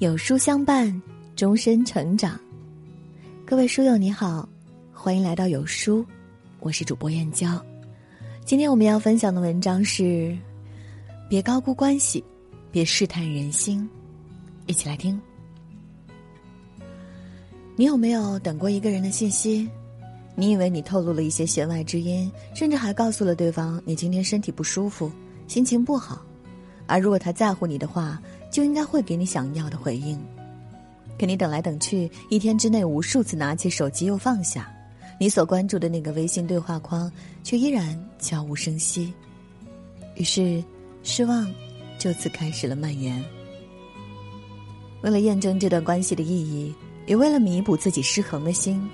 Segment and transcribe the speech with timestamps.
[0.00, 0.90] 有书相伴，
[1.36, 2.40] 终身成长。
[3.44, 4.48] 各位书友你好，
[4.94, 6.02] 欢迎来到有书，
[6.60, 7.62] 我是主播燕娇。
[8.42, 10.34] 今天我们要分享的文章是：
[11.28, 12.24] 别高估关系，
[12.72, 13.86] 别试探人心。
[14.64, 15.20] 一起来听。
[17.76, 19.68] 你有没有等过一个人的信息？
[20.34, 25.12] 你以为你透露了一些弦外之音，甚至还告诉了对方你今天身体不舒服，
[25.46, 26.24] 心情不好。
[26.86, 28.18] 而如果他在乎你的话。
[28.50, 30.18] 就应该会给你想要的回应，
[31.18, 34.70] 可你等来等去，一天之内无数次拿起手机又放下，
[35.20, 37.10] 你所关注的那个微信对话框
[37.44, 39.12] 却依然悄无声息。
[40.16, 40.62] 于是，
[41.04, 41.50] 失望
[41.98, 43.24] 就此开始了蔓延。
[45.02, 46.74] 为了验证这段关系的意义，
[47.06, 48.84] 也为了弥补自己失衡的心，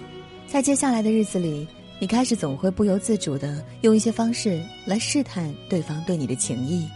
[0.47, 1.67] 在接下来的日子里，
[1.99, 6.87] 你开始总会不由自主的用一些方式来试探对方对你的情谊。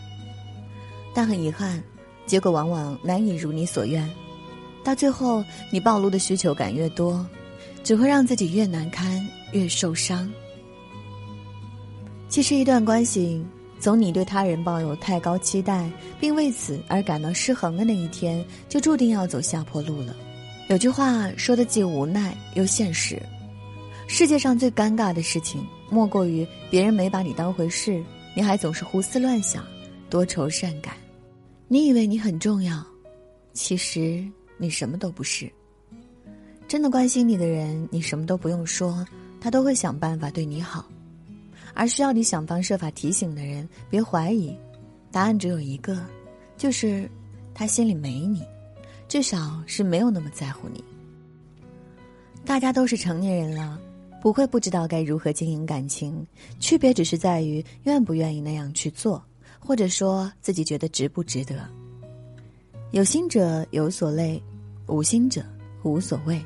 [1.15, 1.83] 但很遗憾。
[2.27, 4.09] 结果往往难以如你所愿，
[4.85, 7.27] 到最后你暴露的需求感越多，
[7.83, 10.31] 只会让自己越难堪、越受伤。
[12.29, 13.45] 其实，一段关系
[13.81, 20.15] 从你对他人抱有太高期待，并为此而感到失衡的那一天，就注定要走下坡路了。
[20.69, 23.21] 有句话说的既无奈又现实：
[24.07, 28.01] 世界上最尴尬的事情，莫过于别人没把你当回事，
[28.37, 29.65] 你还总是胡思乱想、
[30.09, 30.95] 多愁善感。
[31.73, 32.85] 你以为你很重要，
[33.53, 34.27] 其实
[34.59, 35.49] 你什么都不是。
[36.67, 39.07] 真的关心你的人，你什么都不用说，
[39.41, 40.83] 他都会想办法对你好；
[41.73, 44.53] 而需要你想方设法提醒的人，别怀疑，
[45.13, 46.05] 答案只有一个，
[46.57, 47.09] 就是
[47.55, 48.43] 他心里没你，
[49.07, 50.83] 至少是没有那么在乎你。
[52.45, 53.81] 大家都是成年人了，
[54.21, 56.27] 不会不知道该如何经营感情，
[56.59, 59.25] 区别只是在于愿不愿意那样去做。
[59.61, 61.69] 或者说自己觉得值不值得？
[62.91, 64.43] 有心者有所累，
[64.89, 65.45] 无心者
[65.85, 66.45] 无所谓。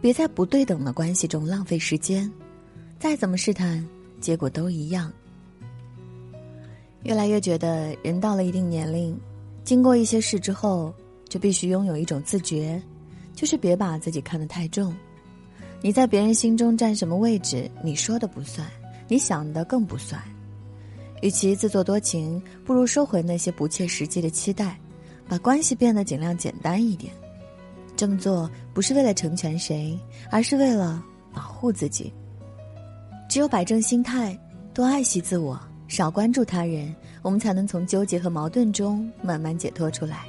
[0.00, 2.30] 别在不对等的关系中浪费时间，
[2.98, 3.86] 再怎么试探，
[4.20, 5.12] 结果都一样。
[7.04, 9.16] 越来越觉得，人到了一定年龄，
[9.62, 10.92] 经过一些事之后，
[11.28, 12.82] 就必须拥有一种自觉，
[13.34, 14.92] 就是别把自己看得太重。
[15.80, 18.66] 你在别人心中占什么位置，你说的不算，
[19.06, 20.20] 你想的更不算。
[21.22, 24.78] 与其自作多情，不如收回那些不切实际的期待，
[25.28, 27.12] 把关系变得尽量简单一点。
[27.96, 29.98] 这么做不是为了成全谁，
[30.30, 31.02] 而是为了
[31.34, 32.12] 保护自己。
[33.28, 34.38] 只有摆正心态，
[34.72, 40.24] 多爱惜自我，少关注他人，我们才能从纠结和矛盾中慢慢解脱出来。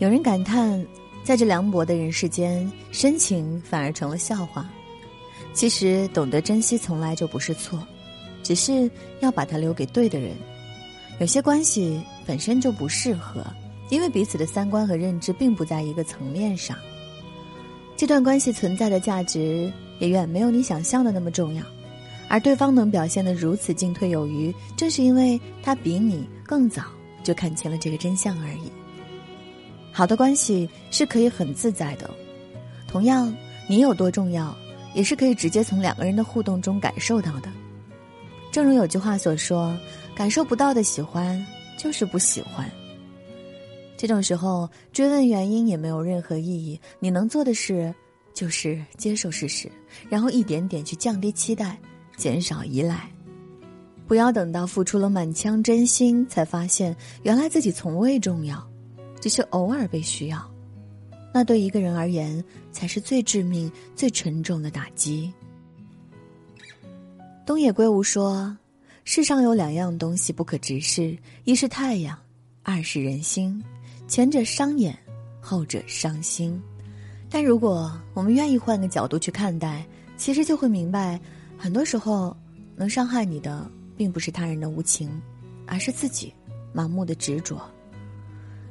[0.00, 0.84] 有人感叹，
[1.22, 4.68] 在这凉薄的人世间，深情反而成了笑话。
[5.52, 7.86] 其实，懂得珍惜从来就不是错。
[8.44, 8.88] 只是
[9.18, 10.30] 要把它留给对的人，
[11.18, 13.44] 有些关系本身就不适合，
[13.90, 16.76] 因为彼此的三观和认知并不在一个层面上。
[17.96, 21.64] 这段关系存在的价值也远没有你想象的那么重要，
[22.28, 26.82] 而对方能表现得如此进退有余，正是因为他比你更早
[27.22, 28.70] 就看清了这个真相而已。
[29.92, 32.10] 好的关系是可以很自在的，
[32.88, 33.34] 同样，
[33.68, 34.54] 你有多重要，
[34.92, 37.48] 也是可以直接从两个人的互动中感受到的。
[38.54, 39.76] 正如有句话所说
[40.14, 41.44] ：“感受不到的喜欢，
[41.76, 42.70] 就是不喜欢。”
[43.98, 46.80] 这种时候追问原因也没有任何意义。
[47.00, 47.92] 你能做的事，
[48.32, 49.68] 就是接受事实，
[50.08, 51.76] 然后一点点去降低期待，
[52.16, 53.10] 减少依赖。
[54.06, 58.64] 不要等到付出了满腔真心，才发现原来自己从未重要，
[59.20, 60.48] 只是偶尔被需要。
[61.32, 62.40] 那对一个人而言，
[62.70, 65.32] 才是最致命、最沉重的打击。
[67.46, 68.56] 东野圭吾说
[69.04, 72.18] ：“世上有两样东西不可直视，一是太阳，
[72.62, 73.62] 二是人心。
[74.08, 74.98] 前者伤眼，
[75.42, 76.58] 后者伤心。
[77.28, 79.84] 但如果我们愿意换个角度去看待，
[80.16, 81.20] 其实就会明白，
[81.58, 82.34] 很多时候
[82.76, 85.10] 能伤害你的，并不是他人的无情，
[85.66, 86.32] 而是自己
[86.74, 87.60] 盲目的执着。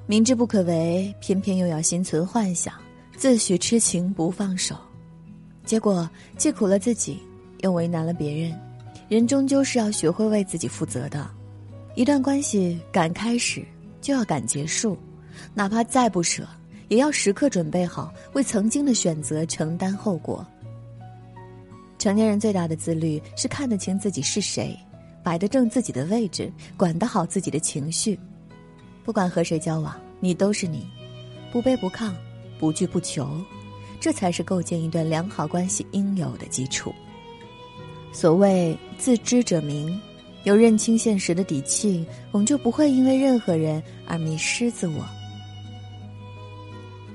[0.07, 2.73] 明知不可为，偏偏又要心存幻想，
[3.15, 4.75] 自诩痴情不放手，
[5.63, 7.19] 结果既苦了自己。”
[7.63, 8.59] 又为难了别人，
[9.13, 11.29] 人终究是要学会为自己负责的。
[11.93, 13.63] 一段关系敢开始，
[14.01, 14.97] 就要敢结束，
[15.53, 16.47] 哪怕再不舍，
[16.87, 20.43] 也要时刻准备好为曾经的选择承担后果。
[21.99, 24.75] 成年人最大的自律是看得清自己是谁，
[25.23, 28.19] 摆得正自己的位置，管得好自己的情绪。
[29.03, 30.87] 不管和谁交往，你都是你，
[31.51, 32.11] 不卑不亢，
[32.57, 33.29] 不惧不求，
[33.99, 36.91] 这才是构建一段良好关系应有的基础。
[38.13, 39.99] 所谓自知者明，
[40.43, 45.03] 有认清现实的底气，我们就不会因为任何人而迷失自我。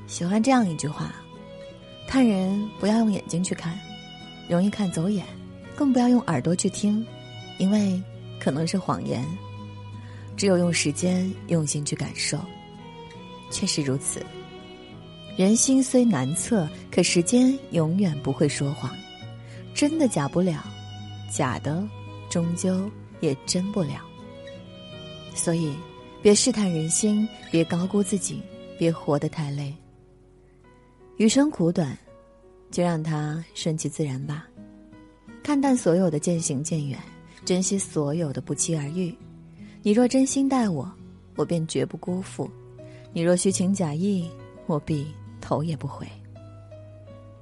[0.08, 1.14] 喜欢这样一句话：
[2.06, 3.78] 看人不要用眼睛去看，
[4.48, 5.24] 容易看走眼；
[5.76, 7.06] 更不要用耳朵去听，
[7.58, 8.02] 因为
[8.40, 9.24] 可能是谎言。
[10.36, 12.38] 只有用时间用心去感受，
[13.50, 14.20] 确实如此。
[15.36, 18.90] 人心虽难测，可时间永远不会说谎。
[19.74, 20.64] 真的假不了，
[21.30, 21.86] 假的
[22.28, 22.90] 终究
[23.20, 24.00] 也真不了。
[25.34, 25.74] 所以，
[26.22, 28.42] 别试探人心，别高估自己，
[28.78, 29.74] 别活得太累。
[31.16, 31.96] 余生苦短，
[32.70, 34.46] 就让它顺其自然吧。
[35.42, 36.98] 看淡所有的渐行渐远，
[37.44, 39.14] 珍惜所有的不期而遇。
[39.82, 40.90] 你若真心待我，
[41.36, 42.50] 我便绝不辜负；
[43.12, 44.28] 你若虚情假意，
[44.66, 45.06] 我必
[45.40, 46.06] 头也不回。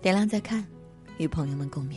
[0.00, 0.64] 点亮再看，
[1.18, 1.96] 与朋友们共勉。